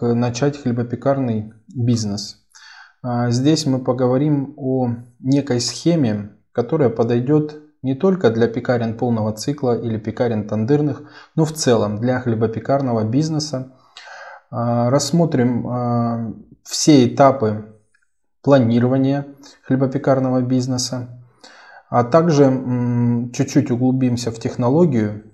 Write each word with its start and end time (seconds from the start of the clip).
как 0.00 0.14
начать 0.14 0.56
хлебопекарный 0.56 1.52
бизнес. 1.68 2.38
А, 3.02 3.30
здесь 3.30 3.66
мы 3.66 3.80
поговорим 3.80 4.54
о 4.56 4.94
некой 5.18 5.60
схеме, 5.60 6.30
которая 6.52 6.88
подойдет 6.88 7.60
не 7.82 7.94
только 7.94 8.30
для 8.30 8.48
пекарен 8.48 8.96
полного 8.96 9.32
цикла 9.32 9.78
или 9.78 9.98
пекарен 9.98 10.48
тандырных, 10.48 11.02
но 11.34 11.44
в 11.44 11.52
целом 11.52 11.98
для 11.98 12.18
хлебопекарного 12.18 13.04
бизнеса. 13.04 13.74
А, 14.50 14.88
рассмотрим 14.88 15.66
а, 15.68 16.32
все 16.62 17.06
этапы 17.06 17.66
планирования 18.42 19.26
хлебопекарного 19.66 20.40
бизнеса, 20.40 21.22
а 21.90 22.04
также 22.04 22.46
чуть-чуть 23.34 23.70
углубимся 23.70 24.30
в 24.30 24.38
технологию 24.38 25.24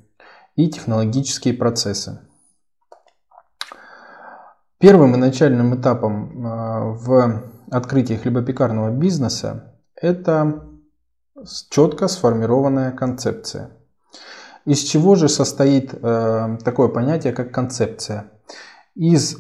и 0.56 0.68
технологические 0.68 1.54
процессы. 1.54 2.25
Первым 4.78 5.14
и 5.14 5.18
начальным 5.18 5.74
этапом 5.74 6.42
в 6.96 7.42
открытии 7.70 8.14
хлебопекарного 8.14 8.90
бизнеса 8.90 9.72
это 9.94 10.64
четко 11.70 12.08
сформированная 12.08 12.92
концепция. 12.92 13.70
Из 14.66 14.80
чего 14.80 15.14
же 15.14 15.28
состоит 15.28 15.94
э, 15.94 16.58
такое 16.64 16.88
понятие, 16.88 17.32
как 17.32 17.52
концепция? 17.52 18.32
Из 18.94 19.36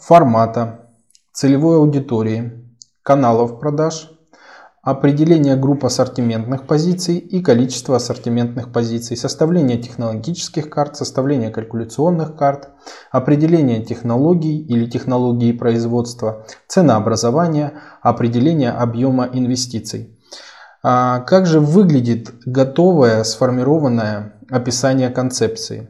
формата, 0.00 0.88
целевой 1.32 1.76
аудитории, 1.76 2.64
каналов 3.02 3.58
продаж, 3.58 4.10
определение 4.82 5.56
групп 5.56 5.84
ассортиментных 5.84 6.66
позиций 6.66 7.18
и 7.18 7.42
количество 7.42 7.96
ассортиментных 7.96 8.72
позиций, 8.72 9.16
составление 9.16 9.78
технологических 9.78 10.70
карт, 10.70 10.96
составление 10.96 11.50
калькуляционных 11.50 12.36
карт, 12.36 12.70
определение 13.10 13.84
технологий 13.84 14.58
или 14.60 14.86
технологии 14.86 15.52
производства, 15.52 16.46
ценообразование, 16.68 17.80
определение 18.02 18.70
объема 18.70 19.28
инвестиций. 19.32 20.18
А 20.82 21.20
как 21.20 21.46
же 21.46 21.60
выглядит 21.60 22.32
готовое 22.46 23.24
сформированное 23.24 24.40
описание 24.48 25.10
концепции? 25.10 25.88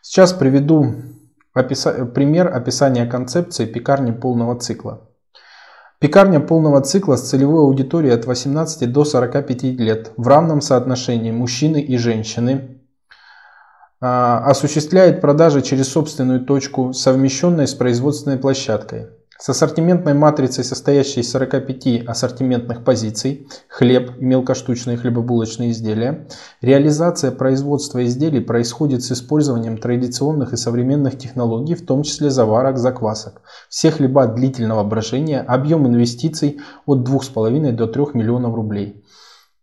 Сейчас 0.00 0.32
приведу 0.32 0.94
описа... 1.54 2.06
пример 2.06 2.54
описания 2.54 3.06
концепции 3.06 3.66
пекарни 3.66 4.12
полного 4.12 4.58
цикла. 4.58 5.05
Пекарня 5.98 6.40
полного 6.40 6.82
цикла 6.82 7.16
с 7.16 7.30
целевой 7.30 7.62
аудиторией 7.62 8.14
от 8.14 8.26
18 8.26 8.92
до 8.92 9.04
45 9.04 9.62
лет 9.62 10.12
в 10.18 10.28
равном 10.28 10.60
соотношении 10.60 11.30
мужчины 11.30 11.80
и 11.80 11.96
женщины 11.96 12.82
а, 13.98 14.44
осуществляет 14.44 15.22
продажи 15.22 15.62
через 15.62 15.88
собственную 15.88 16.44
точку, 16.44 16.92
совмещенной 16.92 17.66
с 17.66 17.72
производственной 17.74 18.36
площадкой. 18.36 19.08
С 19.38 19.50
ассортиментной 19.50 20.14
матрицей, 20.14 20.64
состоящей 20.64 21.20
из 21.20 21.30
45 21.30 22.06
ассортиментных 22.06 22.84
позиций, 22.84 23.48
хлеб 23.68 24.12
и 24.18 24.24
мелкоштучные 24.24 24.96
хлебобулочные 24.96 25.72
изделия, 25.72 26.26
реализация 26.62 27.30
производства 27.32 28.02
изделий 28.06 28.40
происходит 28.40 29.02
с 29.02 29.12
использованием 29.12 29.76
традиционных 29.76 30.54
и 30.54 30.56
современных 30.56 31.18
технологий, 31.18 31.74
в 31.74 31.84
том 31.84 32.02
числе 32.02 32.30
заварок, 32.30 32.78
заквасок. 32.78 33.42
Все 33.68 33.90
хлеба 33.90 34.26
длительного 34.26 34.84
брожения, 34.84 35.42
объем 35.42 35.86
инвестиций 35.86 36.60
от 36.86 37.06
2,5 37.06 37.72
до 37.72 37.86
3 37.86 38.04
миллионов 38.14 38.54
рублей. 38.54 39.04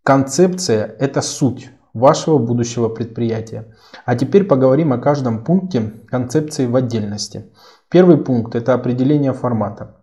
Концепция– 0.04 0.96
это 1.00 1.22
суть 1.22 1.72
вашего 1.94 2.38
будущего 2.38 2.90
предприятия. 2.90 3.76
А 4.06 4.16
теперь 4.16 4.44
поговорим 4.44 4.94
о 4.94 4.98
каждом 4.98 5.44
пункте 5.44 5.94
концепции 6.10 6.66
в 6.66 6.76
отдельности. 6.76 7.52
Первый 7.94 8.18
пункт– 8.18 8.56
это 8.58 8.74
определение 8.74 9.34
формата. 9.34 9.98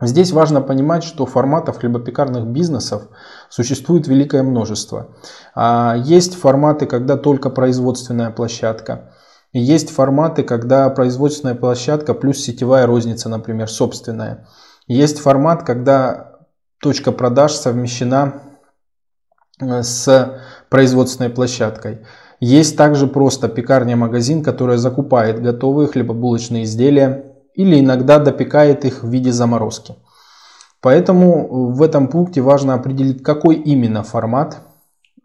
Здесь 0.00 0.30
важно 0.30 0.60
понимать, 0.60 1.02
что 1.02 1.26
форматов 1.26 1.78
хлебопекарных 1.78 2.46
бизнесов 2.46 3.08
существует 3.48 4.06
великое 4.06 4.44
множество. 4.44 5.16
А, 5.56 5.96
есть 5.98 6.36
форматы, 6.36 6.86
когда 6.86 7.16
только 7.16 7.50
производственная 7.50 8.30
площадка. 8.30 9.12
Есть 9.52 9.90
форматы, 9.90 10.44
когда 10.44 10.88
производственная 10.88 11.56
площадка 11.56 12.14
плюс 12.14 12.38
сетевая 12.38 12.86
розница, 12.86 13.28
например, 13.28 13.68
собственная. 13.68 14.46
Есть 14.86 15.18
формат, 15.18 15.64
когда 15.64 16.38
точка 16.80 17.10
продаж 17.10 17.54
совмещена 17.54 18.40
э, 19.60 19.82
с 19.82 20.40
производственной 20.68 21.30
площадкой. 21.30 22.06
Есть 22.40 22.76
также 22.76 23.06
просто 23.06 23.48
пекарня-магазин, 23.48 24.42
которая 24.42 24.78
закупает 24.78 25.42
готовые 25.42 25.88
хлебобулочные 25.88 26.64
изделия 26.64 27.26
или 27.54 27.78
иногда 27.78 28.18
допекает 28.18 28.86
их 28.86 29.02
в 29.02 29.08
виде 29.08 29.30
заморозки. 29.30 29.94
Поэтому 30.80 31.72
в 31.72 31.82
этом 31.82 32.08
пункте 32.08 32.40
важно 32.40 32.72
определить, 32.72 33.22
какой 33.22 33.56
именно 33.56 34.02
формат 34.02 34.62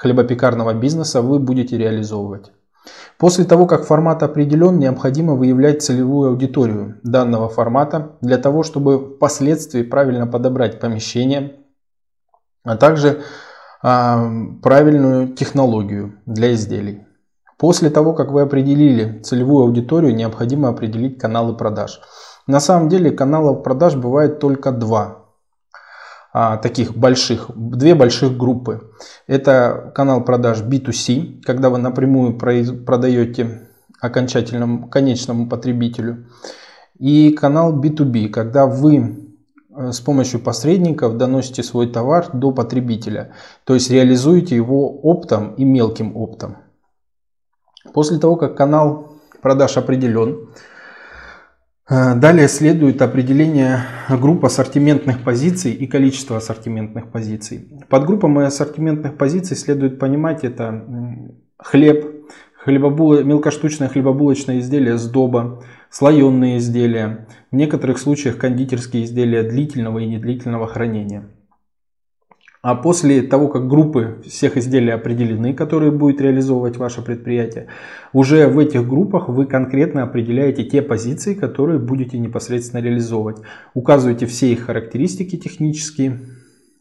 хлебопекарного 0.00 0.72
бизнеса 0.72 1.20
вы 1.20 1.38
будете 1.38 1.76
реализовывать. 1.76 2.52
После 3.18 3.44
того, 3.44 3.66
как 3.66 3.84
формат 3.84 4.22
определен, 4.22 4.78
необходимо 4.78 5.34
выявлять 5.34 5.82
целевую 5.82 6.30
аудиторию 6.30 6.98
данного 7.02 7.50
формата 7.50 8.12
для 8.22 8.38
того, 8.38 8.62
чтобы 8.62 9.16
впоследствии 9.16 9.82
правильно 9.82 10.26
подобрать 10.26 10.80
помещение, 10.80 11.56
а 12.64 12.78
также 12.78 13.20
а, 13.82 14.26
правильную 14.62 15.28
технологию 15.34 16.14
для 16.24 16.54
изделий. 16.54 17.06
После 17.58 17.90
того, 17.90 18.14
как 18.14 18.32
вы 18.32 18.40
определили 18.40 19.20
целевую 19.20 19.66
аудиторию, 19.66 20.14
необходимо 20.14 20.70
определить 20.70 21.18
каналы 21.18 21.54
продаж. 21.54 22.00
На 22.46 22.58
самом 22.58 22.88
деле 22.88 23.10
каналов 23.10 23.62
продаж 23.62 23.96
бывает 23.96 24.38
только 24.38 24.72
два 24.72 25.19
а, 26.32 26.56
таких 26.58 26.96
больших, 26.96 27.50
две 27.56 27.94
больших 27.94 28.36
группы. 28.36 28.92
Это 29.26 29.92
канал 29.94 30.24
продаж 30.24 30.62
B2C, 30.62 31.42
когда 31.42 31.70
вы 31.70 31.78
напрямую 31.78 32.38
продаете 32.38 33.68
окончательному, 34.00 34.88
конечному 34.88 35.48
потребителю. 35.48 36.26
И 36.98 37.32
канал 37.32 37.80
B2B, 37.80 38.28
когда 38.28 38.66
вы 38.66 39.30
э, 39.74 39.92
с 39.92 40.00
помощью 40.00 40.40
посредников 40.40 41.16
доносите 41.16 41.62
свой 41.62 41.90
товар 41.90 42.28
до 42.32 42.52
потребителя, 42.52 43.34
то 43.64 43.74
есть 43.74 43.90
реализуете 43.90 44.54
его 44.54 45.00
оптом 45.00 45.54
и 45.54 45.64
мелким 45.64 46.16
оптом. 46.16 46.58
После 47.92 48.18
того, 48.18 48.36
как 48.36 48.56
канал 48.56 49.16
продаж 49.42 49.76
определен, 49.76 50.50
далее 51.90 52.46
следует 52.46 53.02
определение 53.02 53.80
групп 54.08 54.44
ассортиментных 54.44 55.24
позиций 55.24 55.72
и 55.72 55.88
количество 55.88 56.36
ассортиментных 56.36 57.10
позиций. 57.10 57.68
Под 57.88 58.06
группами 58.06 58.44
ассортиментных 58.44 59.16
позиций 59.16 59.56
следует 59.56 59.98
понимать 59.98 60.44
это 60.44 60.84
хлеб, 61.58 62.06
хлебобул... 62.54 63.24
мелкоштучное 63.24 63.88
хлебобулочное 63.88 64.60
изделие 64.60 64.98
сдоба, 64.98 65.64
слоеные 65.90 66.58
изделия, 66.58 67.26
в 67.50 67.56
некоторых 67.56 67.98
случаях 67.98 68.38
кондитерские 68.38 69.04
изделия 69.04 69.42
длительного 69.42 69.98
и 69.98 70.06
недлительного 70.06 70.68
хранения. 70.68 71.24
А 72.62 72.74
после 72.74 73.22
того, 73.22 73.48
как 73.48 73.68
группы 73.68 74.20
всех 74.26 74.58
изделий 74.58 74.90
определены, 74.90 75.54
которые 75.54 75.90
будет 75.90 76.20
реализовывать 76.20 76.76
ваше 76.76 77.00
предприятие, 77.00 77.68
уже 78.12 78.48
в 78.48 78.58
этих 78.58 78.86
группах 78.86 79.30
вы 79.30 79.46
конкретно 79.46 80.02
определяете 80.02 80.64
те 80.64 80.82
позиции, 80.82 81.32
которые 81.32 81.78
будете 81.78 82.18
непосредственно 82.18 82.82
реализовывать. 82.82 83.38
Указываете 83.72 84.26
все 84.26 84.52
их 84.52 84.66
характеристики 84.66 85.38
технические. 85.38 86.20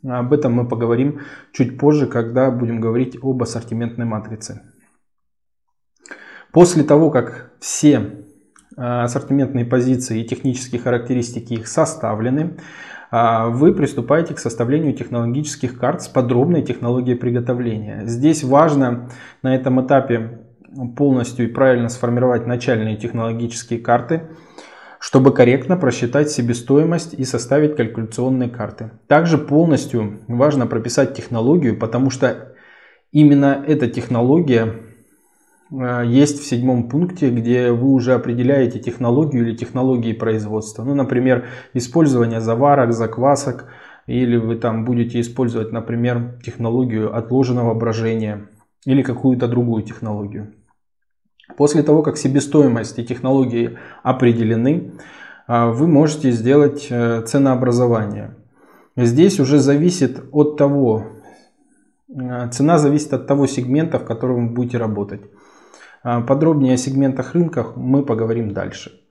Об 0.04 0.34
этом 0.34 0.52
мы 0.54 0.68
поговорим 0.68 1.22
чуть 1.54 1.78
позже, 1.78 2.08
когда 2.08 2.52
будем 2.52 2.82
говорить 2.82 3.18
об 3.22 3.42
ассортиментной 3.42 4.06
матрице. 4.06 4.62
После 6.52 6.84
того, 6.84 7.10
как 7.10 7.52
все 7.62 8.26
ассортиментные 8.76 9.66
позиции 9.66 10.22
и 10.22 10.28
технические 10.28 10.82
характеристики 10.82 11.54
их 11.54 11.68
составлены, 11.68 12.58
а, 13.12 13.48
вы 13.48 13.74
приступаете 13.74 14.36
к 14.36 14.40
составлению 14.40 14.94
технологических 14.94 15.80
карт 15.80 16.04
с 16.04 16.08
подробной 16.08 16.62
технологией 16.62 17.18
приготовления. 17.18 18.04
Здесь 18.06 18.44
важно 18.44 19.10
на 19.42 19.56
этом 19.56 19.84
этапе 19.86 20.42
полностью 20.96 21.46
и 21.46 21.52
правильно 21.52 21.90
сформировать 21.90 22.46
начальные 22.46 22.98
технологические 22.98 23.80
карты, 23.80 24.30
чтобы 25.00 25.34
корректно 25.34 25.76
просчитать 25.76 26.30
себестоимость 26.30 27.14
и 27.14 27.24
составить 27.24 27.76
калькуляционные 27.76 28.50
карты. 28.50 28.92
Также 29.08 29.38
полностью 29.40 30.20
важно 30.28 30.68
прописать 30.68 31.16
технологию, 31.16 31.80
потому 31.80 32.12
что 32.12 32.54
именно 33.12 33.64
эта 33.66 33.88
технология 33.88 34.89
есть 35.72 36.42
в 36.42 36.46
седьмом 36.46 36.90
пункте, 36.90 37.30
где 37.30 37.72
вы 37.72 37.92
уже 37.92 38.14
определяете 38.14 38.80
технологию 38.80 39.48
или 39.48 39.56
технологии 39.56 40.14
производства. 40.14 40.84
Ну, 40.84 40.96
например, 40.96 41.46
использование 41.74 42.42
заварок, 42.42 42.94
заквасок, 42.94 43.66
или 44.08 44.38
вы 44.38 44.56
там 44.56 44.86
будете 44.86 45.22
использовать, 45.22 45.72
например, 45.72 46.40
технологию 46.44 47.16
отложенного 47.16 47.76
брожения 47.76 48.50
или 48.86 49.04
какую-то 49.04 49.48
другую 49.48 49.84
технологию. 49.84 50.54
После 51.58 51.84
того, 51.84 52.02
как 52.02 52.18
себестоимость 52.18 52.98
и 52.98 53.06
технологии 53.06 53.78
определены, 54.02 54.94
а, 55.48 55.68
вы 55.68 55.88
можете 55.88 56.32
сделать 56.32 56.88
э, 56.90 57.22
ценообразование. 57.26 58.36
Здесь 58.96 59.40
уже 59.40 59.60
зависит 59.60 60.24
от 60.32 60.58
того, 60.58 61.06
э, 62.08 62.50
цена 62.52 62.78
зависит 62.78 63.14
от 63.14 63.28
того 63.28 63.48
сегмента, 63.48 64.00
в 64.00 64.06
котором 64.06 64.48
вы 64.48 64.54
будете 64.54 64.78
работать. 64.78 65.22
А, 66.04 66.22
подробнее 66.22 66.76
о 66.76 66.78
сегментах 66.78 67.34
рынках 67.34 67.76
мы 67.76 68.04
поговорим 68.04 68.54
дальше. 68.54 69.02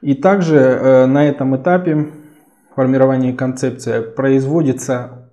И 0.00 0.14
также 0.14 0.56
э, 0.56 1.06
на 1.06 1.26
этом 1.26 1.56
этапе 1.56 2.10
формирования 2.74 3.32
концепции 3.32 4.02
производится 4.02 5.30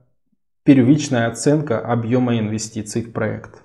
первичная 0.64 1.28
оценка 1.28 1.80
объема 1.80 2.38
инвестиций 2.40 3.04
в 3.04 3.12
проект. 3.12 3.64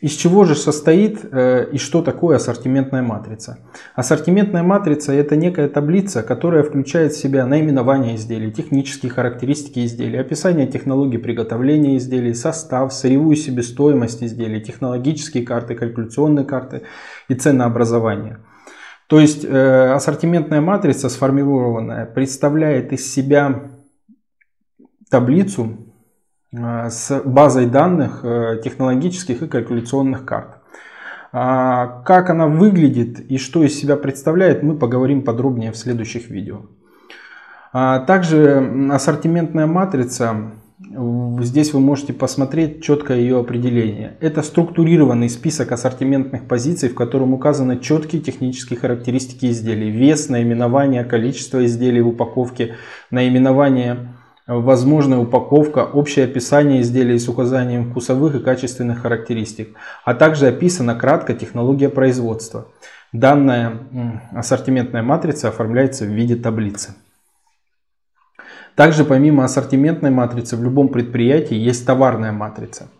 Из 0.00 0.12
чего 0.12 0.44
же 0.44 0.54
состоит 0.54 1.20
э, 1.30 1.68
и 1.72 1.76
что 1.76 2.00
такое 2.00 2.36
ассортиментная 2.36 3.02
матрица? 3.02 3.58
Ассортиментная 3.94 4.62
матрица 4.62 5.12
это 5.12 5.36
некая 5.36 5.68
таблица, 5.68 6.22
которая 6.22 6.62
включает 6.62 7.12
в 7.12 7.18
себя 7.18 7.44
наименование 7.44 8.16
изделий, 8.16 8.50
технические 8.50 9.12
характеристики 9.12 9.84
изделий, 9.84 10.18
описание 10.18 10.66
технологий 10.66 11.18
приготовления 11.18 11.98
изделий, 11.98 12.32
состав, 12.32 12.94
сырьевую 12.94 13.36
себестоимость 13.36 14.22
изделий, 14.22 14.62
технологические 14.62 15.44
карты, 15.44 15.74
калькуляционные 15.74 16.46
карты 16.46 16.82
и 17.28 17.34
ценообразование. 17.34 18.38
То 19.06 19.20
есть 19.20 19.44
э, 19.44 19.92
ассортиментная 19.92 20.62
матрица 20.62 21.10
сформированная 21.10 22.06
представляет 22.06 22.94
из 22.94 23.12
себя 23.12 23.70
таблицу 25.10 25.89
с 26.52 27.22
базой 27.24 27.66
данных 27.66 28.20
э, 28.24 28.60
технологических 28.64 29.42
и 29.42 29.46
калькуляционных 29.46 30.24
карт. 30.24 30.56
А, 31.32 32.02
как 32.04 32.28
она 32.30 32.48
выглядит 32.48 33.20
и 33.20 33.38
что 33.38 33.62
из 33.62 33.78
себя 33.78 33.96
представляет, 33.96 34.62
мы 34.62 34.76
поговорим 34.76 35.22
подробнее 35.22 35.70
в 35.70 35.76
следующих 35.76 36.28
видео. 36.28 36.62
А, 37.72 38.00
также 38.00 38.90
ассортиментная 38.90 39.66
матрица 39.66 40.52
Здесь 41.40 41.74
вы 41.74 41.80
можете 41.80 42.14
посмотреть 42.14 42.82
четкое 42.82 43.18
ее 43.18 43.38
определение. 43.38 44.16
Это 44.20 44.42
структурированный 44.42 45.28
список 45.28 45.72
ассортиментных 45.72 46.48
позиций, 46.48 46.88
в 46.88 46.94
котором 46.94 47.34
указаны 47.34 47.78
четкие 47.78 48.22
технические 48.22 48.78
характеристики 48.78 49.46
изделий. 49.50 49.90
Вес, 49.90 50.30
наименование, 50.30 51.04
количество 51.04 51.64
изделий 51.66 52.00
в 52.00 52.08
упаковке, 52.08 52.76
наименование, 53.10 54.14
возможная 54.58 55.18
упаковка, 55.18 55.84
общее 55.84 56.24
описание 56.24 56.82
изделий 56.82 57.18
с 57.18 57.28
указанием 57.28 57.90
вкусовых 57.90 58.34
и 58.34 58.40
качественных 58.40 59.02
характеристик, 59.02 59.76
а 60.04 60.14
также 60.14 60.48
описана 60.48 60.94
кратко 60.94 61.34
технология 61.34 61.88
производства. 61.88 62.66
Данная 63.12 63.78
ассортиментная 64.32 65.02
матрица 65.02 65.48
оформляется 65.48 66.04
в 66.04 66.08
виде 66.08 66.36
таблицы. 66.36 66.94
Также 68.74 69.04
помимо 69.04 69.44
ассортиментной 69.44 70.10
матрицы 70.10 70.56
в 70.56 70.62
любом 70.62 70.88
предприятии 70.88 71.56
есть 71.56 71.86
товарная 71.86 72.32
матрица– 72.32 72.88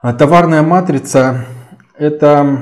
А 0.00 0.12
товарная 0.12 0.62
матрица– 0.62 1.44
это 1.98 2.60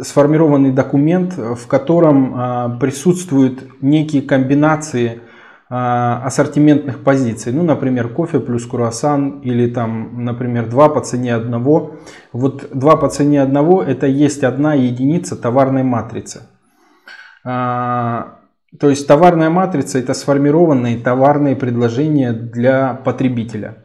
сформированный 0.00 0.72
документ, 0.72 1.36
в 1.36 1.66
котором 1.66 2.34
а, 2.34 2.68
присутствуют 2.80 3.80
некие 3.80 4.22
комбинации 4.22 5.20
а, 5.68 6.22
ассортиментных 6.24 7.04
позиций. 7.04 7.52
Ну, 7.52 7.62
например, 7.62 8.08
кофе 8.08 8.40
плюс 8.40 8.66
круассан 8.66 9.40
или 9.40 9.70
там, 9.70 10.24
например, 10.24 10.68
два 10.68 10.88
по 10.88 11.00
цене 11.00 11.34
одного. 11.34 11.96
Вот 12.32 12.68
два 12.72 12.96
по 12.96 13.08
цене 13.08 13.42
одного– 13.42 13.82
это 13.84 14.06
есть 14.06 14.42
одна 14.42 14.74
единица 14.74 15.36
товарной 15.36 15.82
матрицы. 15.84 16.42
То 18.78 18.88
есть 18.88 19.06
товарная 19.06 19.50
матрица 19.50 19.98
это 19.98 20.14
сформированные 20.14 20.98
товарные 20.98 21.56
предложения 21.56 22.32
для 22.32 22.94
потребителя. 22.94 23.78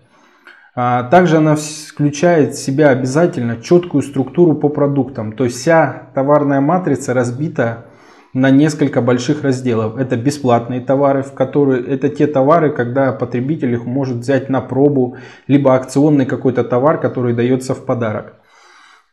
А 0.75 1.03
также 1.03 1.37
она 1.37 1.55
включает 1.55 2.53
в 2.53 2.59
себя 2.59 2.89
обязательно 2.89 3.61
четкую 3.61 4.03
структуру 4.03 4.55
по 4.55 4.69
продуктам. 4.69 5.31
То 5.31 5.45
есть 5.45 5.57
вся 5.57 6.09
товарная 6.13 6.61
матрица 6.61 7.13
разбита 7.13 7.85
на 8.33 8.51
несколько 8.51 9.01
больших 9.01 9.43
разделов. 9.43 9.97
Это 9.97 10.17
бесплатные 10.17 10.81
товары, 10.81 11.23
в 11.23 11.33
которые 11.33 11.81
это 11.85 12.09
те 12.09 12.27
товары, 12.27 12.71
когда 12.71 13.13
потребитель 13.13 13.73
их 13.73 13.85
может 13.85 14.17
взять 14.17 14.49
на 14.49 14.59
пробу, 14.59 15.15
либо 15.47 15.73
акционный 15.73 16.25
какой-то 16.25 16.65
товар, 16.65 16.99
который 16.99 17.33
дается 17.33 17.73
в 17.73 17.85
подарок. 17.85 18.33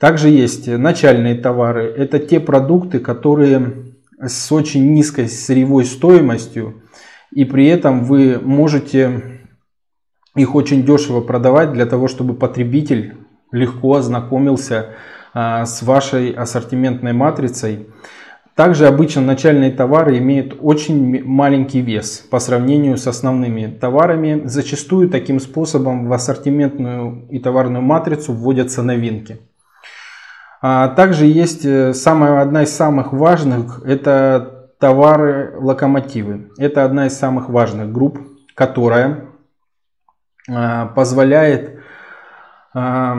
Также 0.01 0.29
есть 0.29 0.67
начальные 0.67 1.37
товары. 1.37 1.85
Это 1.85 2.19
те 2.19 2.41
продукты, 2.41 2.99
которые 2.99 3.92
с 4.27 4.53
очень 4.53 4.93
низкой 4.93 5.29
сырьевой 5.29 5.85
стоимостью, 5.85 6.83
и 7.33 7.45
при 7.45 7.67
этом 7.67 8.05
вы 8.05 8.39
можете 8.41 9.41
их 10.37 10.55
очень 10.55 10.85
дешево 10.85 11.21
продавать 11.21 11.73
для 11.73 11.87
того, 11.87 12.09
чтобы 12.09 12.35
потребитель 12.35 13.15
легко 13.51 13.97
ознакомился 13.97 14.91
а, 15.35 15.67
с 15.67 15.83
вашей 15.83 16.31
ассортиментной 16.31 17.13
матрицей. 17.13 17.87
Также 18.55 18.87
обычно 18.87 19.23
начальные 19.23 19.71
товары 19.71 20.19
имеют 20.19 20.57
очень 20.61 21.25
маленький 21.25 21.81
вес 21.81 22.19
по 22.31 22.39
сравнению 22.39 22.99
с 22.99 23.07
основными 23.07 23.67
товарами. 23.67 24.43
Зачастую 24.45 25.09
таким 25.09 25.41
способом 25.41 26.07
в 26.07 26.13
ассортиментную 26.13 27.27
и 27.31 27.39
товарную 27.39 27.83
матрицу 27.83 28.35
вводятся 28.35 28.83
новинки. 28.83 29.39
А 30.65 30.89
также 30.89 31.27
есть 31.27 31.65
э, 31.65 31.93
самая, 31.93 32.41
одна 32.41 32.63
из 32.63 32.73
самых 32.73 33.13
важных, 33.13 33.83
это 33.85 34.71
товары-локомотивы. 34.79 36.53
Это 36.57 36.85
одна 36.85 37.09
из 37.09 37.19
самых 37.19 37.49
важных 37.49 37.93
групп, 37.93 38.19
которая 38.55 39.27
а, 40.51 40.87
позволяет 40.87 41.81
а, 42.75 43.17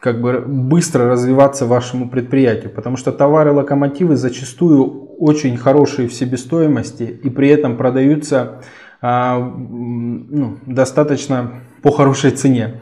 как 0.00 0.20
бы 0.20 0.40
быстро 0.40 1.08
развиваться 1.08 1.66
вашему 1.66 2.08
предприятию, 2.08 2.70
потому 2.70 2.96
что 2.96 3.12
товары-локомотивы 3.12 4.16
зачастую 4.16 5.06
очень 5.18 5.56
хорошие 5.56 6.08
в 6.08 6.14
себестоимости 6.14 7.02
и 7.02 7.30
при 7.30 7.48
этом 7.48 7.76
продаются 7.76 8.60
ну, 9.00 10.58
достаточно 10.66 11.60
по 11.82 11.92
хорошей 11.92 12.32
цене. 12.32 12.80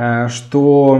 Э, 0.00 0.28
что 0.28 0.98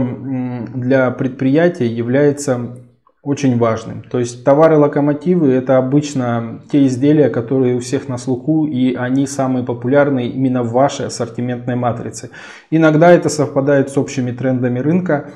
для 0.75 1.09
предприятия 1.09 1.87
является 1.87 2.77
очень 3.23 3.57
важным. 3.57 4.03
То 4.03 4.19
есть 4.19 4.43
товары-локомотивы 4.43 5.51
это 5.51 5.77
обычно 5.77 6.61
те 6.71 6.85
изделия, 6.85 7.29
которые 7.29 7.75
у 7.75 7.79
всех 7.79 8.07
на 8.07 8.17
слуху 8.17 8.67
и 8.67 8.93
они 8.95 9.25
самые 9.25 9.65
популярные 9.65 10.27
именно 10.29 10.61
в 10.63 10.71
вашей 10.71 11.07
ассортиментной 11.07 11.75
матрице. 11.75 12.29
Иногда 12.69 13.11
это 13.11 13.29
совпадает 13.29 13.89
с 13.89 13.97
общими 13.97 14.31
трендами 14.31 14.77
рынка, 14.77 15.31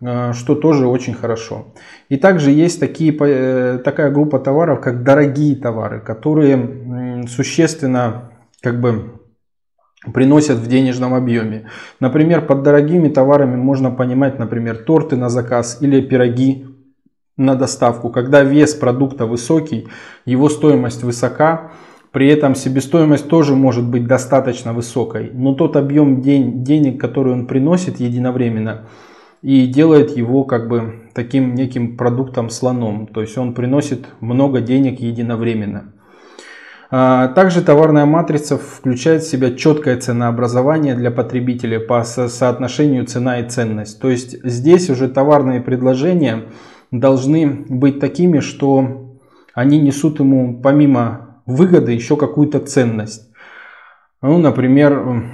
э, 0.00 0.32
что 0.32 0.54
тоже 0.54 0.86
очень 0.86 1.14
хорошо. 1.14 1.74
И 2.08 2.16
также 2.16 2.50
есть 2.50 2.80
такие, 2.80 3.14
э, 3.20 3.80
такая 3.84 4.10
группа 4.10 4.38
товаров, 4.38 4.80
как 4.80 5.02
дорогие 5.02 5.56
товары, 5.56 6.00
которые 6.00 7.26
существенно 7.28 8.30
как 8.62 8.80
бы 8.80 9.19
приносят 10.12 10.58
в 10.58 10.66
денежном 10.66 11.14
объеме. 11.14 11.66
Например, 12.00 12.44
под 12.44 12.62
дорогими 12.62 13.08
товарами 13.08 13.56
можно 13.56 13.90
понимать, 13.90 14.38
например, 14.38 14.78
торты 14.78 15.16
на 15.16 15.28
заказ 15.28 15.78
или 15.80 16.00
пироги 16.00 16.66
на 17.36 17.54
доставку. 17.54 18.10
Когда 18.10 18.42
вес 18.42 18.74
продукта 18.74 19.26
высокий, 19.26 19.88
его 20.24 20.48
стоимость 20.48 21.02
высока, 21.02 21.72
при 22.12 22.28
этом 22.28 22.54
себестоимость 22.54 23.28
тоже 23.28 23.54
может 23.54 23.88
быть 23.88 24.06
достаточно 24.06 24.72
высокой, 24.72 25.30
но 25.32 25.54
тот 25.54 25.76
объем 25.76 26.20
день, 26.20 26.64
денег, 26.64 27.00
который 27.00 27.32
он 27.32 27.46
приносит 27.46 28.00
единовременно, 28.00 28.88
и 29.42 29.66
делает 29.66 30.16
его 30.16 30.44
как 30.44 30.68
бы 30.68 31.04
таким 31.14 31.54
неким 31.54 31.96
продуктом 31.96 32.50
слоном. 32.50 33.06
То 33.06 33.20
есть 33.20 33.38
он 33.38 33.54
приносит 33.54 34.06
много 34.20 34.60
денег 34.60 35.00
единовременно. 35.00 35.94
А, 36.92 37.28
также 37.28 37.62
товарная 37.62 38.04
матрица 38.04 38.58
включает 38.58 39.22
в 39.22 39.30
себя 39.30 39.54
четкое 39.54 39.96
ценообразование 39.96 40.96
для 40.96 41.12
потребителя 41.12 41.78
по 41.78 42.02
соотношению 42.02 43.06
цена 43.06 43.38
и 43.38 43.48
ценность. 43.48 44.00
То 44.00 44.10
есть 44.10 44.44
здесь 44.44 44.90
уже 44.90 45.08
товарные 45.08 45.60
предложения 45.60 46.46
должны 46.90 47.64
быть 47.68 48.00
такими, 48.00 48.40
что 48.40 49.18
они 49.54 49.80
несут 49.80 50.18
ему 50.18 50.60
помимо 50.60 51.42
выгоды 51.46 51.92
еще 51.92 52.16
какую-то 52.16 52.58
ценность. 52.58 53.30
Ну, 54.20 54.38
например, 54.38 55.30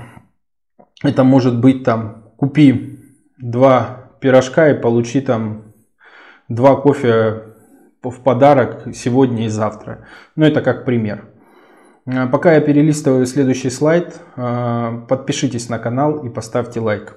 это 1.03 1.25
может 1.25 1.59
быть 1.59 1.85
там 1.85 2.25
купи 2.37 3.01
два 3.39 4.11
пирожка 4.21 4.71
и 4.71 4.81
получи 4.81 5.23
там 5.23 5.73
два 6.49 6.77
кофе 6.77 7.45
в 8.03 8.21
подарок 8.23 8.95
сегодня 8.95 9.47
и 9.47 9.49
завтра. 9.49 10.07
Ну, 10.37 10.45
это 10.45 10.61
как 10.61 10.85
пример. 10.85 11.25
А, 12.07 12.27
пока 12.29 12.55
я 12.55 12.61
перелистываю 12.61 13.27
следующий 13.27 13.71
слайд, 13.71 14.21
а, 14.37 15.05
подпишитесь 15.09 15.69
на 15.69 15.79
канал 15.79 16.25
и 16.25 16.29
поставьте 16.29 16.81
лайк. 16.81 17.17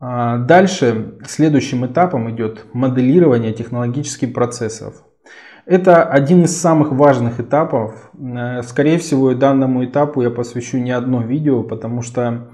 А, 0.00 0.38
дальше 0.38 1.18
следующим 1.26 1.86
этапом 1.86 2.30
идет 2.30 2.66
моделирование 2.72 3.52
технологических 3.52 4.32
процессов. 4.32 4.94
Это 5.64 6.02
один 6.02 6.42
из 6.42 6.60
самых 6.60 6.90
важных 6.90 7.38
этапов. 7.38 8.10
Э, 8.18 8.62
скорее 8.64 8.98
всего, 8.98 9.32
данному 9.32 9.84
этапу 9.84 10.20
я 10.20 10.30
посвящу 10.30 10.78
не 10.78 10.90
одно 10.90 11.22
видео, 11.22 11.62
потому 11.62 12.02
что 12.02 12.50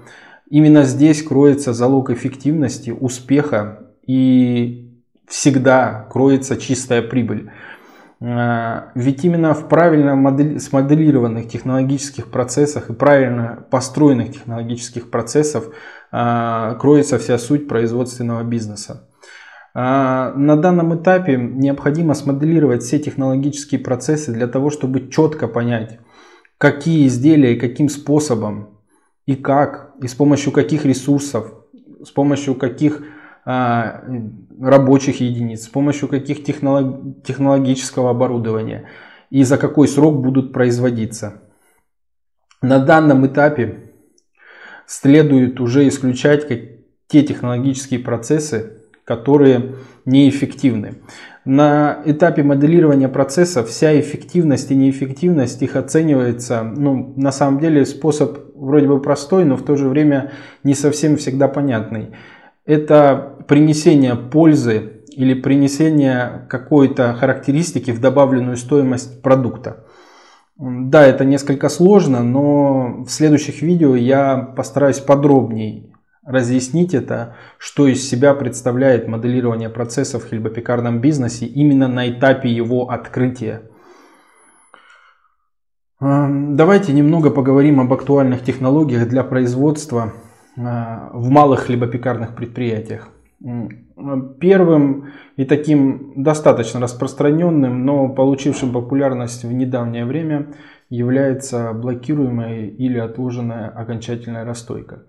именно 0.47 0.83
здесь 0.83 1.23
кроется 1.23 1.73
залог 1.73 2.11
эффективности, 2.11 2.91
успеха 2.91 3.79
и 4.05 5.01
всегда 5.27 6.07
кроется 6.11 6.55
чистая 6.55 7.01
прибыль. 7.01 7.49
Э, 8.21 8.89
ведь 8.95 9.23
именно 9.23 9.53
в 9.53 9.67
правильно 9.69 10.15
модель, 10.15 10.59
смоделированных 10.59 11.47
технологических 11.47 12.29
процессах 12.29 12.89
и 12.89 12.93
правильно 12.93 13.65
построенных 13.71 14.33
технологических 14.33 15.09
процессов 15.09 15.73
э, 16.11 16.75
кроется 16.79 17.17
вся 17.17 17.37
суть 17.37 17.67
производственного 17.67 18.43
бизнеса. 18.43 19.07
Э, 19.73 20.33
на 20.35 20.57
данном 20.57 21.01
этапе 21.01 21.37
необходимо 21.37 22.13
смоделировать 22.13 22.83
все 22.83 22.99
технологические 22.99 23.79
процессы 23.79 24.33
для 24.33 24.47
того, 24.47 24.69
чтобы 24.69 25.09
четко 25.09 25.47
понять, 25.47 25.99
какие 26.57 27.07
изделия 27.07 27.53
и 27.53 27.59
каким 27.59 27.87
способом 27.87 28.79
и 29.25 29.35
как, 29.35 29.93
и 30.01 30.07
с 30.07 30.13
помощью 30.13 30.51
каких 30.51 30.85
ресурсов, 30.85 31.53
с 32.03 32.09
помощью 32.09 32.55
каких 32.55 33.01
рабочих 33.49 35.21
единиц, 35.21 35.63
с 35.63 35.67
помощью 35.69 36.07
каких 36.07 36.43
технолог, 36.43 37.23
технологического 37.23 38.11
оборудования 38.11 38.89
и 39.31 39.43
за 39.43 39.57
какой 39.57 39.87
срок 39.87 40.21
будут 40.21 40.53
производиться. 40.53 41.41
На 42.61 42.79
данном 42.79 43.25
этапе 43.25 43.93
следует 44.85 45.59
уже 45.59 45.87
исключать 45.87 46.47
те 47.07 47.23
технологические 47.23 48.01
процессы, 48.01 48.83
которые 49.03 49.75
неэффективны. 50.05 51.01
На 51.45 52.03
этапе 52.05 52.43
моделирования 52.43 53.07
процесса 53.07 53.63
вся 53.63 53.99
эффективность 53.99 54.69
и 54.69 54.75
неэффективность 54.75 55.61
их 55.63 55.75
оценивается, 55.75 56.61
ну, 56.61 57.13
на 57.15 57.31
самом 57.31 57.59
деле 57.59 57.85
способ 57.85 58.37
вроде 58.53 58.87
бы 58.87 59.01
простой, 59.01 59.45
но 59.45 59.55
в 59.55 59.63
то 59.63 59.75
же 59.75 59.89
время 59.89 60.33
не 60.63 60.75
совсем 60.75 61.17
всегда 61.17 61.47
понятный 61.47 62.09
это 62.69 63.37
принесение 63.47 64.15
пользы 64.15 65.01
или 65.11 65.33
принесение 65.33 66.45
какой-то 66.49 67.15
характеристики 67.15 67.89
в 67.89 67.99
добавленную 67.99 68.57
стоимость 68.57 69.23
продукта. 69.23 69.87
Да, 70.55 71.03
это 71.03 71.25
несколько 71.25 71.67
сложно, 71.67 72.21
но 72.21 73.03
в 73.03 73.09
следующих 73.09 73.63
видео 73.63 73.95
я 73.95 74.37
постараюсь 74.37 74.99
подробнее 74.99 75.95
разъяснить 76.23 76.93
это, 76.93 77.35
что 77.57 77.87
из 77.87 78.07
себя 78.07 78.35
представляет 78.35 79.07
моделирование 79.07 79.69
процессов 79.69 80.25
в 80.25 80.29
хлебопекарном 80.29 81.01
бизнесе 81.01 81.47
именно 81.47 81.87
на 81.87 82.07
этапе 82.07 82.49
его 82.49 82.91
открытия. 82.91 83.63
Давайте 85.99 86.93
немного 86.93 87.31
поговорим 87.31 87.79
об 87.79 87.91
актуальных 87.91 88.43
технологиях 88.43 89.09
для 89.09 89.23
производства 89.23 90.13
в 90.59 91.29
малых 91.29 91.61
хлебопекарных 91.61 92.35
предприятиях. 92.35 93.09
Первым 94.39 95.11
и 95.37 95.45
таким 95.45 96.21
достаточно 96.21 96.81
распространенным, 96.81 97.85
но 97.85 98.09
получившим 98.09 98.73
популярность 98.73 99.45
в 99.45 99.53
недавнее 99.53 100.05
время 100.05 100.47
является 100.89 101.71
блокируемая 101.71 102.65
или 102.65 102.97
отложенная 102.97 103.69
окончательная 103.69 104.43
расстойка. 104.43 105.03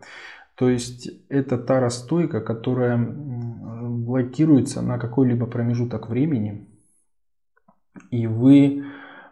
То 0.54 0.68
есть 0.68 1.10
это 1.28 1.58
та 1.58 1.80
расстойка, 1.80 2.40
которая 2.40 2.96
блокируется 2.98 4.82
на 4.82 4.98
какой-либо 4.98 5.46
промежуток 5.46 6.08
времени, 6.08 6.68
и 8.10 8.26
вы 8.28 8.84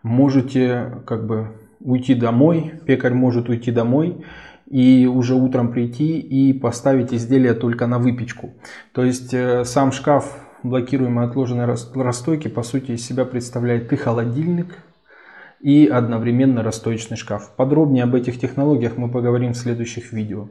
можете 0.02 1.02
как 1.06 1.26
бы 1.26 1.52
уйти 1.80 2.14
домой, 2.14 2.72
пекарь 2.86 3.14
может 3.14 3.48
уйти 3.48 3.70
домой 3.70 4.24
и 4.70 5.06
уже 5.06 5.34
утром 5.34 5.72
прийти 5.72 6.18
и 6.18 6.52
поставить 6.52 7.14
изделие 7.14 7.54
только 7.54 7.86
на 7.86 7.98
выпечку. 7.98 8.54
То 8.92 9.04
есть 9.04 9.32
э, 9.32 9.64
сам 9.64 9.92
шкаф 9.92 10.38
блокируемой 10.62 11.26
отложенной 11.26 11.66
расстойки 11.94 12.48
по 12.48 12.62
сути 12.62 12.92
из 12.92 13.06
себя 13.06 13.24
представляет 13.24 13.92
и 13.92 13.96
холодильник, 13.96 14.78
и 15.60 15.86
одновременно 15.86 16.62
расстоечный 16.62 17.16
шкаф. 17.16 17.54
Подробнее 17.56 18.04
об 18.04 18.14
этих 18.14 18.38
технологиях 18.38 18.96
мы 18.96 19.10
поговорим 19.10 19.52
в 19.52 19.56
следующих 19.56 20.12
видео. 20.12 20.48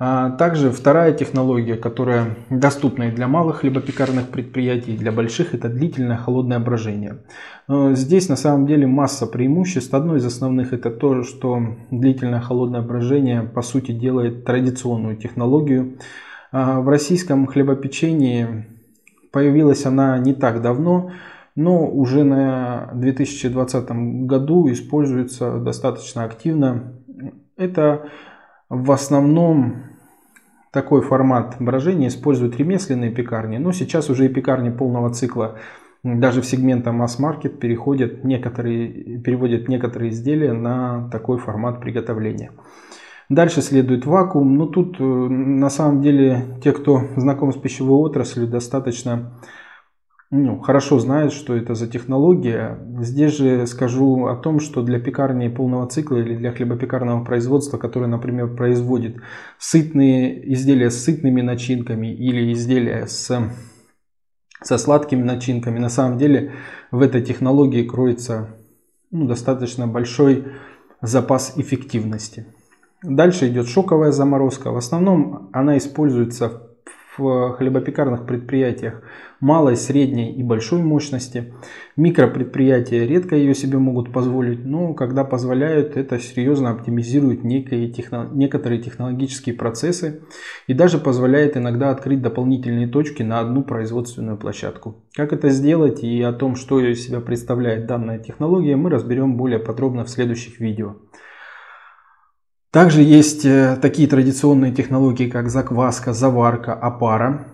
А 0.00 0.30
также 0.30 0.70
вторая 0.72 1.12
технология, 1.12 1.76
которая 1.76 2.36
доступна 2.50 3.04
и 3.04 3.12
для 3.12 3.28
малых 3.28 3.58
хлебопекарных 3.58 4.28
предприятий, 4.28 4.94
и 4.94 4.98
для 4.98 5.12
больших, 5.12 5.54
это 5.54 5.68
длительное 5.68 6.16
холодное 6.16 6.58
брожение. 6.58 7.18
Здесь 7.68 8.28
на 8.28 8.34
самом 8.34 8.66
деле 8.66 8.88
масса 8.88 9.26
преимуществ. 9.26 9.94
Одно 9.94 10.16
из 10.16 10.26
основных 10.26 10.72
это 10.72 10.90
то, 10.90 11.22
что 11.22 11.60
длительное 11.92 12.40
холодное 12.40 12.82
брожение 12.82 13.42
по 13.42 13.62
сути 13.62 13.92
делает 13.92 14.44
традиционную 14.44 15.16
технологию. 15.16 15.96
А 16.50 16.80
в 16.80 16.88
российском 16.88 17.46
хлебопечении 17.46 18.66
появилась 19.30 19.86
она 19.86 20.18
не 20.18 20.34
так 20.34 20.60
давно, 20.60 21.12
но 21.54 21.86
уже 21.88 22.24
на 22.24 22.90
2020 22.94 23.90
году 24.26 24.70
используется 24.72 25.58
достаточно 25.58 26.24
активно. 26.24 26.94
Это 27.56 28.08
в 28.74 28.90
основном 28.90 29.76
такой 30.70 31.02
формат 31.02 31.56
брожения 31.60 32.08
используют 32.08 32.56
ремесленные 32.56 33.10
пекарни, 33.10 33.58
но 33.58 33.72
сейчас 33.72 34.10
уже 34.10 34.26
и 34.26 34.28
пекарни 34.28 34.70
полного 34.70 35.10
цикла, 35.14 35.58
даже 36.02 36.42
в 36.42 36.46
сегменте 36.46 36.90
масс-маркет 36.90 37.60
переходят 37.60 38.24
некоторые, 38.24 39.18
переводят 39.20 39.68
некоторые 39.68 40.10
изделия 40.10 40.52
на 40.52 41.08
такой 41.10 41.38
формат 41.38 41.80
приготовления. 41.80 42.50
Дальше 43.30 43.62
следует 43.62 44.04
вакуум, 44.04 44.58
но 44.58 44.66
тут 44.66 44.96
э, 45.00 45.02
на 45.02 45.70
самом 45.70 46.02
деле 46.02 46.58
те, 46.62 46.72
кто 46.72 47.00
знаком 47.16 47.52
с 47.52 47.56
пищевой 47.56 47.98
отраслью, 48.00 48.46
достаточно 48.46 49.32
ну, 50.36 50.58
хорошо 50.58 50.98
знают, 50.98 51.32
что 51.32 51.54
это 51.54 51.74
за 51.74 51.86
технология. 51.86 52.76
Здесь 52.98 53.36
же 53.36 53.68
скажу 53.68 54.26
о 54.26 54.34
том, 54.34 54.58
что 54.58 54.82
для 54.82 54.98
пекарни 54.98 55.46
полного 55.46 55.86
цикла 55.86 56.16
или 56.16 56.34
для 56.34 56.50
хлебопекарного 56.50 57.24
производства, 57.24 57.78
которое, 57.78 58.08
например, 58.08 58.52
производит 58.56 59.18
сытные 59.58 60.52
изделия 60.52 60.90
с 60.90 61.04
сытными 61.04 61.40
начинками 61.40 62.12
или 62.12 62.52
изделия 62.52 63.06
с, 63.06 63.30
со 64.60 64.78
сладкими 64.78 65.22
начинками, 65.22 65.78
на 65.78 65.88
самом 65.88 66.18
деле 66.18 66.50
в 66.90 67.00
этой 67.00 67.22
технологии 67.22 67.84
кроется 67.84 68.56
ну, 69.12 69.28
достаточно 69.28 69.86
большой 69.86 70.46
запас 71.00 71.52
эффективности. 71.56 72.46
Дальше 73.04 73.46
идет 73.46 73.68
шоковая 73.68 74.10
заморозка. 74.10 74.72
В 74.72 74.78
основном 74.78 75.48
она 75.52 75.78
используется 75.78 76.48
в 76.48 76.73
хлебопекарных 77.16 78.26
предприятиях 78.26 79.02
малой, 79.40 79.76
средней 79.76 80.32
и 80.32 80.42
большой 80.42 80.82
мощности. 80.82 81.52
Микропредприятия 81.96 83.06
редко 83.06 83.36
ее 83.36 83.54
себе 83.54 83.78
могут 83.78 84.12
позволить, 84.12 84.64
но 84.64 84.94
когда 84.94 85.22
позволяют, 85.22 85.96
это 85.96 86.18
серьезно 86.18 86.70
оптимизирует 86.70 87.44
некие 87.44 87.88
техно, 87.90 88.28
некоторые 88.32 88.80
технологические 88.80 89.54
процессы 89.54 90.22
и 90.66 90.72
даже 90.72 90.98
позволяет 90.98 91.56
иногда 91.56 91.90
открыть 91.90 92.22
дополнительные 92.22 92.88
точки 92.88 93.22
на 93.22 93.40
одну 93.40 93.62
производственную 93.62 94.38
площадку. 94.38 95.04
Как 95.14 95.32
это 95.32 95.50
сделать 95.50 96.02
и 96.02 96.22
о 96.22 96.32
том, 96.32 96.56
что 96.56 96.80
из 96.80 97.06
себя 97.06 97.20
представляет 97.20 97.86
данная 97.86 98.18
технология, 98.18 98.76
мы 98.76 98.88
разберем 98.88 99.36
более 99.36 99.58
подробно 99.58 100.04
в 100.04 100.10
следующих 100.10 100.58
видео. 100.58 100.96
Также 102.74 103.02
есть 103.02 103.44
э, 103.44 103.78
такие 103.80 104.08
традиционные 104.08 104.72
технологии, 104.72 105.30
как 105.30 105.48
закваска, 105.48 106.12
заварка, 106.12 106.74
опара. 106.74 107.46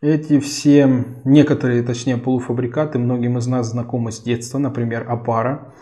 Эти 0.00 0.40
все, 0.40 1.04
некоторые, 1.26 1.82
точнее, 1.82 2.16
полуфабрикаты, 2.16 2.98
многим 2.98 3.36
из 3.36 3.46
нас 3.46 3.70
знакомы 3.70 4.12
с 4.12 4.22
детства, 4.22 4.56
например, 4.56 5.04
опара. 5.06 5.74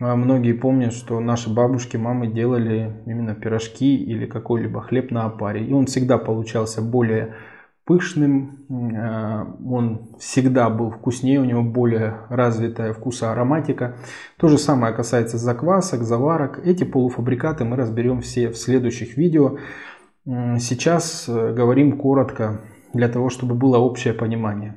А 0.00 0.16
многие 0.16 0.52
помнят, 0.52 0.94
что 0.94 1.20
наши 1.20 1.52
бабушки, 1.52 1.98
мамы 1.98 2.26
делали 2.26 3.02
именно 3.04 3.34
пирожки 3.34 3.96
или 3.96 4.24
какой-либо 4.24 4.80
хлеб 4.80 5.10
на 5.10 5.26
опаре. 5.26 5.66
И 5.66 5.74
он 5.74 5.84
всегда 5.84 6.16
получался 6.16 6.80
более 6.80 7.34
пышным, 7.88 8.66
э, 8.68 9.44
он 9.66 10.10
всегда 10.18 10.68
был 10.68 10.90
вкуснее, 10.90 11.40
у 11.40 11.44
него 11.46 11.62
более 11.62 12.18
развитая 12.28 12.92
вкуса 12.92 13.32
ароматика. 13.32 13.96
То 14.36 14.48
же 14.48 14.58
самое 14.58 14.92
касается 14.92 15.38
заквасок, 15.38 16.02
заварок. 16.02 16.60
Эти 16.66 16.84
полуфабрикаты 16.84 17.64
мы 17.64 17.76
разберем 17.76 18.20
все 18.20 18.50
в 18.50 18.58
следующих 18.58 19.16
видео. 19.16 19.56
Сейчас 20.26 21.24
э, 21.28 21.54
говорим 21.54 21.96
коротко, 21.96 22.60
для 22.92 23.08
того, 23.08 23.30
чтобы 23.30 23.54
было 23.54 23.78
общее 23.78 24.12
понимание. 24.12 24.74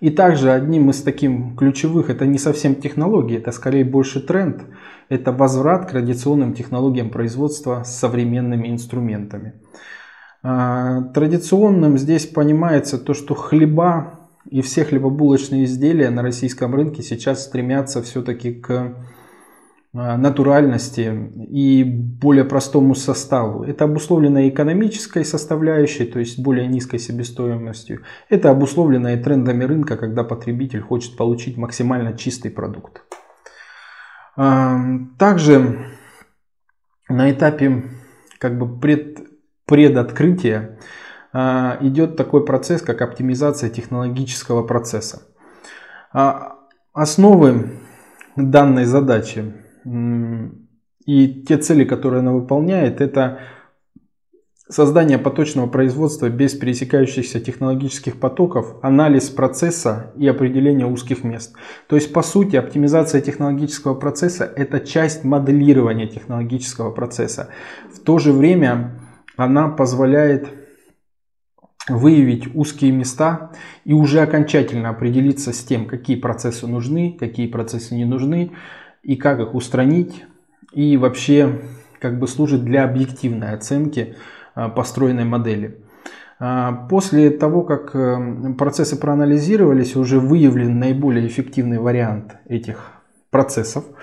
И 0.00 0.10
также 0.10 0.50
одним 0.50 0.90
из 0.90 1.02
таких 1.02 1.30
ключевых, 1.56 2.10
это 2.10 2.26
не 2.26 2.38
совсем 2.38 2.74
технологии, 2.74 3.38
это 3.38 3.52
скорее 3.52 3.84
больше 3.84 4.20
тренд, 4.20 4.62
это 5.08 5.30
возврат 5.30 5.86
к 5.86 5.90
традиционным 5.90 6.54
технологиям 6.54 7.10
производства 7.10 7.84
с 7.84 7.96
современными 7.96 8.68
инструментами. 8.68 9.52
А, 10.50 11.02
традиционным 11.12 11.98
здесь 11.98 12.24
понимается 12.24 12.96
то, 12.96 13.12
что 13.12 13.34
хлеба 13.34 14.30
и 14.48 14.62
все 14.62 14.82
хлебобулочные 14.82 15.64
изделия 15.64 16.08
на 16.08 16.22
российском 16.22 16.74
рынке 16.74 17.02
сейчас 17.02 17.44
стремятся 17.44 18.02
все-таки 18.02 18.54
к 18.54 18.96
а, 19.92 20.16
натуральности 20.16 21.30
и 21.50 21.84
более 21.84 22.46
простому 22.46 22.94
составу. 22.94 23.62
Это 23.62 23.84
обусловлено 23.84 24.48
экономической 24.48 25.22
составляющей, 25.22 26.06
то 26.06 26.18
есть 26.18 26.38
более 26.38 26.66
низкой 26.66 26.98
себестоимостью. 26.98 28.04
Это 28.30 28.48
обусловлено 28.48 29.10
и 29.10 29.22
трендами 29.22 29.64
рынка, 29.64 29.98
когда 29.98 30.24
потребитель 30.24 30.80
хочет 30.80 31.18
получить 31.18 31.58
максимально 31.58 32.16
чистый 32.16 32.50
продукт. 32.50 33.02
А, 34.34 34.78
также 35.18 35.76
на 37.06 37.30
этапе 37.30 37.84
как 38.38 38.58
бы 38.58 38.78
пред 38.80 39.27
предоткрытия 39.68 40.78
а, 41.32 41.78
идет 41.80 42.16
такой 42.16 42.44
процесс, 42.44 42.82
как 42.82 43.02
оптимизация 43.02 43.70
технологического 43.70 44.62
процесса. 44.62 45.22
А, 46.12 46.56
основы 46.92 47.70
данной 48.34 48.86
задачи 48.86 49.54
и 51.06 51.44
те 51.48 51.58
цели, 51.58 51.84
которые 51.84 52.20
она 52.20 52.32
выполняет, 52.32 53.00
это 53.00 53.40
Создание 54.70 55.16
поточного 55.16 55.66
производства 55.66 56.28
без 56.28 56.52
пересекающихся 56.52 57.40
технологических 57.40 58.20
потоков, 58.20 58.74
анализ 58.82 59.30
процесса 59.30 60.12
и 60.14 60.28
определение 60.28 60.86
узких 60.86 61.24
мест. 61.24 61.54
То 61.86 61.96
есть, 61.96 62.12
по 62.12 62.22
сути, 62.22 62.56
оптимизация 62.56 63.22
технологического 63.22 63.94
процесса– 63.94 64.44
это 64.56 64.80
часть 64.80 65.24
моделирования 65.24 66.06
технологического 66.06 66.90
процесса. 66.90 67.48
В 67.94 68.00
то 68.00 68.18
же 68.18 68.30
время 68.30 69.00
она 69.38 69.68
позволяет 69.68 70.48
выявить 71.88 72.54
узкие 72.56 72.90
места 72.90 73.52
и 73.84 73.92
уже 73.94 74.20
окончательно 74.20 74.90
определиться 74.90 75.52
с 75.52 75.62
тем, 75.62 75.86
какие 75.86 76.16
процессы 76.16 76.66
нужны, 76.66 77.16
какие 77.18 77.46
процессы 77.46 77.94
не 77.94 78.04
нужны 78.04 78.50
и 79.02 79.14
как 79.14 79.38
их 79.38 79.54
устранить. 79.54 80.24
И 80.72 80.96
вообще 80.96 81.62
как 82.00 82.18
бы 82.18 82.26
служит 82.26 82.64
для 82.64 82.84
объективной 82.84 83.54
оценки 83.54 84.16
а, 84.54 84.68
построенной 84.68 85.24
модели. 85.24 85.84
А, 86.40 86.72
после 86.90 87.30
того, 87.30 87.62
как 87.62 87.94
э, 87.94 88.54
процессы 88.58 88.96
проанализировались, 88.96 89.96
уже 89.96 90.18
выявлен 90.18 90.78
наиболее 90.78 91.26
эффективный 91.26 91.78
вариант 91.78 92.36
этих 92.48 92.90
процессов– 93.30 93.84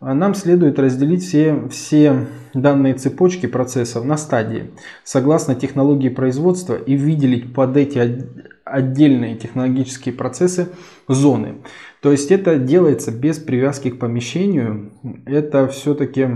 нам 0.00 0.34
следует 0.34 0.78
разделить 0.78 1.22
все, 1.22 1.68
все 1.68 2.26
данные 2.54 2.94
цепочки 2.94 3.46
процессов 3.46 4.04
на 4.04 4.16
стадии, 4.16 4.70
согласно 5.04 5.54
технологии 5.54 6.08
производства 6.08 6.74
и 6.74 6.96
выделить 6.96 7.52
под 7.52 7.76
эти 7.76 8.26
отдельные 8.64 9.36
технологические 9.36 10.14
процессы 10.14 10.68
зоны. 11.06 11.56
То 12.00 12.12
есть 12.12 12.30
это 12.30 12.56
делается 12.56 13.12
без 13.12 13.38
привязки 13.38 13.90
к 13.90 13.98
помещению. 13.98 14.92
Это 15.26 15.68
все-таки 15.68 16.28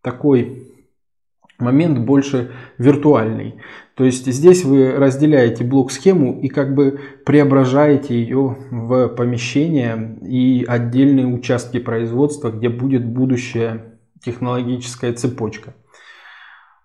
такой 0.00 0.72
момент 1.58 1.98
больше 1.98 2.52
виртуальный. 2.78 3.56
То 3.96 4.04
есть 4.04 4.26
здесь 4.26 4.62
вы 4.62 4.92
разделяете 4.92 5.64
блок-схему 5.64 6.38
и 6.38 6.48
как 6.48 6.74
бы 6.74 7.00
преображаете 7.24 8.14
ее 8.14 8.58
в 8.70 9.08
помещение 9.08 10.18
и 10.22 10.66
отдельные 10.68 11.26
участки 11.26 11.78
производства, 11.78 12.50
где 12.50 12.68
будет 12.68 13.06
будущая 13.06 13.98
технологическая 14.22 15.14
цепочка. 15.14 15.74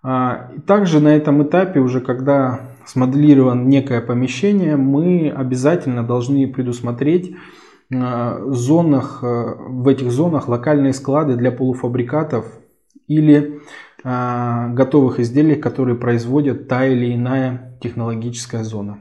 А, 0.02 0.52
также 0.66 1.00
на 1.00 1.14
этом 1.14 1.42
этапе, 1.42 1.80
уже 1.80 2.00
когда 2.00 2.70
смоделирован 2.86 3.68
некое 3.68 4.00
помещение, 4.00 4.76
мы 4.76 5.30
обязательно 5.30 6.02
должны 6.02 6.50
предусмотреть 6.50 7.36
а, 7.94 8.40
зонах, 8.46 9.22
а, 9.22 9.54
в 9.58 9.86
этих 9.86 10.10
зонах 10.10 10.48
локальные 10.48 10.94
склады 10.94 11.36
для 11.36 11.52
полуфабрикатов 11.52 12.46
или 13.08 13.60
а, 14.04 14.68
готовых 14.68 15.20
изделий, 15.20 15.54
которые 15.54 15.96
производят 15.96 16.68
та 16.68 16.86
или 16.86 17.14
иная 17.14 17.78
технологическая 17.80 18.64
зона. 18.64 19.00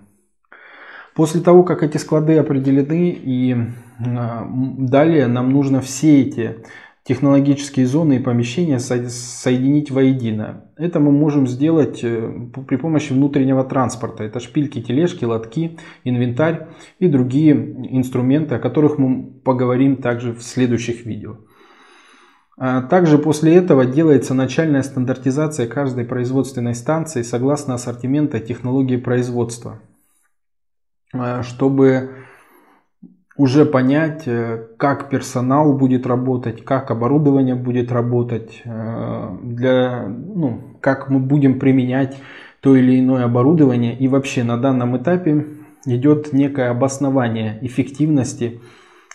После 1.15 1.41
того, 1.41 1.63
как 1.63 1.83
эти 1.83 1.97
склады 1.97 2.37
определены 2.37 3.09
и 3.09 3.55
а, 3.99 4.47
далее 4.49 5.27
нам 5.27 5.51
нужно 5.51 5.81
все 5.81 6.21
эти 6.21 6.63
технологические 7.03 7.87
зоны 7.87 8.17
и 8.17 8.19
помещения 8.19 8.77
соединить 8.79 9.89
воедино. 9.89 10.65
Это 10.77 10.99
мы 10.99 11.11
можем 11.11 11.47
сделать 11.47 12.01
э, 12.03 12.31
при 12.67 12.75
помощи 12.75 13.11
внутреннего 13.11 13.63
транспорта. 13.63 14.23
Это 14.23 14.39
шпильки, 14.39 14.81
тележки, 14.81 15.25
лотки, 15.25 15.79
инвентарь 16.03 16.67
и 16.99 17.07
другие 17.07 17.53
инструменты, 17.53 18.55
о 18.55 18.59
которых 18.59 18.99
мы 18.99 19.23
поговорим 19.43 19.97
также 19.97 20.31
в 20.33 20.43
следующих 20.43 21.05
видео. 21.05 21.37
А 22.63 22.83
также 22.83 23.17
после 23.17 23.55
этого 23.55 23.85
делается 23.85 24.35
начальная 24.35 24.83
стандартизация 24.83 25.65
каждой 25.65 26.05
производственной 26.05 26.75
станции 26.75 27.23
согласно 27.23 27.73
ассортимента 27.73 28.39
технологии 28.39 28.97
производства, 28.97 29.79
а, 31.11 31.41
чтобы 31.41 32.11
уже 33.35 33.65
понять, 33.65 34.27
э, 34.27 34.67
как 34.77 35.09
персонал 35.09 35.75
будет 35.75 36.05
работать, 36.05 36.63
как 36.63 36.91
оборудование 36.91 37.55
будет 37.55 37.91
работать, 37.91 38.61
э, 38.63 39.37
для, 39.41 40.05
ну, 40.07 40.77
как 40.81 41.09
мы 41.09 41.17
будем 41.17 41.57
применять 41.57 42.15
то 42.59 42.75
или 42.75 42.99
иное 42.99 43.25
оборудование. 43.25 43.97
И 43.97 44.07
вообще 44.07 44.43
на 44.43 44.57
данном 44.57 44.95
этапе 44.97 45.47
идет 45.87 46.31
некое 46.31 46.69
обоснование 46.69 47.57
эффективности 47.63 48.61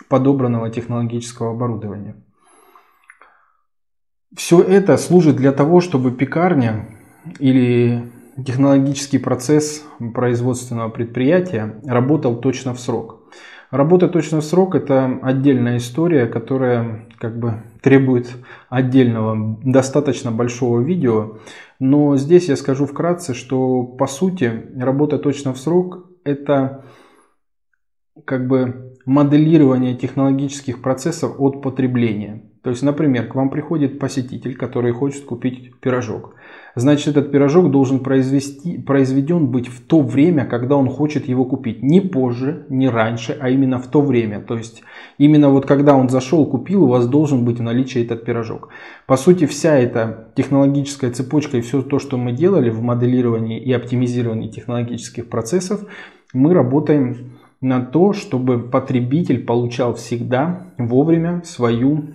подобранного 0.08 0.68
технологического 0.68 1.52
оборудования. 1.52 2.16
Все 4.36 4.60
это 4.60 4.98
служит 4.98 5.36
для 5.36 5.50
того, 5.50 5.80
чтобы 5.80 6.12
пекарня 6.12 6.86
или 7.38 8.02
технологический 8.46 9.16
процесс 9.16 9.82
производственного 10.14 10.90
предприятия 10.90 11.80
работал 11.86 12.36
точно 12.36 12.74
в 12.74 12.80
срок. 12.80 13.22
Работа 13.70 14.08
точно 14.08 14.42
в 14.42 14.44
срок– 14.44 14.74
это 14.76 15.18
отдельная 15.22 15.78
история, 15.78 16.26
которая 16.26 17.06
как 17.18 17.38
бы 17.38 17.62
требует 17.80 18.28
отдельного, 18.68 19.58
достаточно 19.64 20.30
большого 20.30 20.80
видео. 20.80 21.38
Но 21.80 22.16
здесь 22.18 22.48
я 22.48 22.56
скажу 22.56 22.84
вкратце, 22.84 23.32
что 23.32 23.84
по 23.84 24.06
сути 24.06 24.66
работа 24.76 25.18
точно 25.18 25.54
в 25.54 25.58
срок– 25.58 26.10
это 26.24 26.84
как 28.26 28.46
бы 28.46 28.94
моделирование 29.06 29.96
технологических 29.96 30.82
процессов 30.82 31.36
от 31.38 31.62
потребления. 31.62 32.45
То 32.66 32.70
есть, 32.70 32.82
например, 32.82 33.28
к 33.28 33.36
вам 33.36 33.48
приходит 33.48 34.00
посетитель, 34.00 34.56
который 34.56 34.90
хочет 34.90 35.24
купить 35.24 35.76
пирожок. 35.76 36.34
Значит, 36.74 37.16
этот 37.16 37.30
пирожок 37.30 37.70
должен 37.70 38.00
произвести, 38.00 38.76
произведен 38.76 39.46
быть 39.46 39.68
в 39.68 39.86
то 39.86 40.00
время, 40.00 40.46
когда 40.46 40.74
он 40.74 40.88
хочет 40.88 41.28
его 41.28 41.44
купить. 41.44 41.84
Не 41.84 42.00
позже, 42.00 42.66
не 42.68 42.88
раньше, 42.88 43.38
а 43.40 43.50
именно 43.50 43.78
в 43.78 43.86
то 43.86 44.00
время. 44.00 44.40
То 44.40 44.56
есть, 44.56 44.82
именно 45.16 45.48
вот 45.48 45.64
когда 45.64 45.94
он 45.94 46.08
зашел, 46.08 46.44
купил, 46.44 46.82
у 46.82 46.88
вас 46.88 47.06
должен 47.06 47.44
быть 47.44 47.60
в 47.60 47.62
наличии 47.62 48.02
этот 48.02 48.24
пирожок. 48.24 48.70
По 49.06 49.16
сути, 49.16 49.46
вся 49.46 49.78
эта 49.78 50.32
технологическая 50.34 51.12
цепочка 51.12 51.58
и 51.58 51.60
все 51.60 51.82
то, 51.82 52.00
что 52.00 52.16
мы 52.16 52.32
делали 52.32 52.70
в 52.70 52.82
моделировании 52.82 53.60
и 53.60 53.72
оптимизировании 53.72 54.48
технологических 54.48 55.28
процессов, 55.28 55.84
мы 56.32 56.52
работаем 56.52 57.36
на 57.60 57.80
то, 57.80 58.12
чтобы 58.12 58.58
потребитель 58.58 59.44
получал 59.44 59.94
всегда 59.94 60.66
вовремя 60.78 61.42
свою 61.44 62.06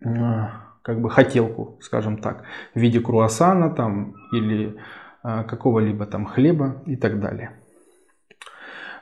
как 0.00 1.00
бы 1.00 1.10
хотелку, 1.10 1.76
скажем 1.80 2.16
так, 2.18 2.44
в 2.74 2.80
виде 2.80 3.00
круассана 3.00 3.70
там 3.70 4.14
или 4.32 4.76
а, 5.22 5.44
какого-либо 5.44 6.06
там 6.06 6.24
хлеба 6.24 6.82
и 6.86 6.96
так 6.96 7.20
далее. 7.20 7.50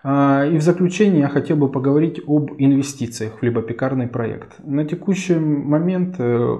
А, 0.02 0.44
и 0.46 0.56
в 0.56 0.62
заключение 0.62 1.20
я 1.20 1.28
хотел 1.28 1.56
бы 1.56 1.70
поговорить 1.70 2.20
об 2.26 2.52
инвестициях 2.58 3.34
в 3.34 3.38
хлебопекарный 3.38 4.08
проект. 4.08 4.58
На 4.64 4.84
текущий 4.84 5.36
момент 5.36 6.16
э, 6.18 6.56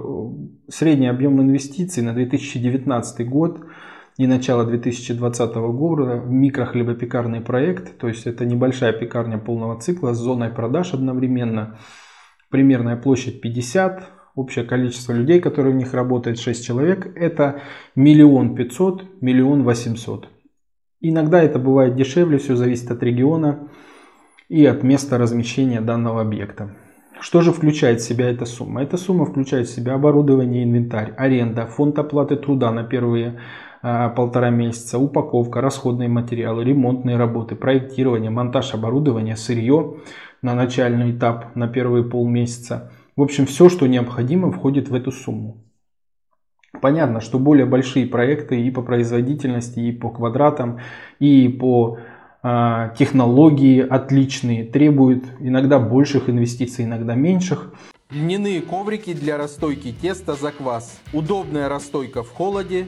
средний 0.69 1.07
объем 1.07 1.41
инвестиций 1.41 2.03
на 2.03 2.13
2019 2.13 3.27
год 3.27 3.65
и 4.17 4.27
начало 4.27 4.65
2020 4.65 5.55
года 5.55 6.17
в 6.17 6.29
микрохлебопекарный 6.29 7.41
проект, 7.41 7.97
то 7.97 8.07
есть 8.07 8.27
это 8.27 8.45
небольшая 8.45 8.93
пекарня 8.93 9.37
полного 9.37 9.79
цикла 9.79 10.13
с 10.13 10.17
зоной 10.17 10.49
продаж 10.49 10.93
одновременно, 10.93 11.79
примерная 12.49 12.95
площадь 12.95 13.41
50 13.41 14.16
общее 14.37 14.63
количество 14.63 15.13
людей, 15.13 15.41
которые 15.41 15.73
в 15.73 15.77
них 15.77 15.93
работает 15.93 16.39
6 16.39 16.65
человек, 16.65 17.11
это 17.15 17.61
миллион 17.95 18.55
пятьсот, 18.55 19.03
миллион 19.19 19.63
восемьсот. 19.63 20.29
Иногда 21.01 21.41
это 21.41 21.59
бывает 21.59 21.95
дешевле, 21.95 22.37
все 22.37 22.55
зависит 22.55 22.89
от 22.91 23.03
региона 23.03 23.67
и 24.47 24.65
от 24.65 24.83
места 24.83 25.17
размещения 25.17 25.81
данного 25.81 26.21
объекта. 26.21 26.75
Что 27.19 27.41
же 27.41 27.51
включает 27.51 27.99
в 27.99 28.05
себя 28.05 28.29
эта 28.29 28.45
сумма? 28.45 28.83
Эта 28.83 28.97
сумма 28.97 29.25
включает 29.25 29.67
в 29.67 29.75
себя 29.75 29.95
оборудование, 29.95 30.63
инвентарь, 30.63 31.13
аренда, 31.17 31.65
фонд 31.65 31.97
оплаты 31.97 32.35
труда 32.35 32.71
на 32.71 32.83
первые 32.83 33.39
а, 33.81 34.09
полтора 34.09 34.51
месяца, 34.51 34.99
упаковка, 34.99 35.61
расходные 35.61 36.09
материалы, 36.09 36.63
ремонтные 36.63 37.17
работы, 37.17 37.55
проектирование, 37.55 38.29
монтаж 38.29 38.75
оборудования, 38.75 39.35
сырье 39.35 39.97
на 40.43 40.53
начальный 40.53 41.11
этап 41.11 41.55
на 41.55 41.67
первые 41.67 42.03
полмесяца, 42.03 42.91
в 43.17 43.21
общем, 43.23 43.47
все, 43.47 43.67
что 43.67 43.87
необходимо, 43.87 44.51
входит 44.51 44.87
в 44.87 44.93
эту 44.93 45.11
сумму. 45.11 45.57
Понятно, 46.81 47.19
что 47.19 47.39
более 47.39 47.65
большие 47.65 48.05
проекты 48.05 48.61
и 48.61 48.69
по 48.69 48.83
производительности, 48.83 49.79
и 49.79 49.91
по 49.91 50.11
квадратам, 50.11 50.79
и 51.19 51.47
по 51.49 51.97
э, 52.43 52.91
технологии 52.97 53.81
отличные, 53.81 54.63
требуют 54.63 55.25
иногда 55.39 55.79
больших 55.79 56.29
инвестиций, 56.29 56.85
иногда 56.85 57.15
меньших. 57.15 57.73
Льняные 58.11 58.61
коврики 58.61 59.13
для 59.13 59.37
расстойки 59.37 59.91
теста 59.91 60.35
за 60.35 60.51
квас. 60.51 61.01
Удобная 61.11 61.67
расстойка 61.67 62.21
в 62.21 62.29
холоде 62.29 62.87